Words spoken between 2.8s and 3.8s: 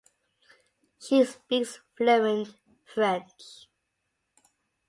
French.